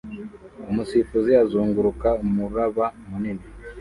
umusifuzi 0.69 1.31
uzunguruka 1.45 2.09
umuraba 2.25 2.85
munini 3.07 3.45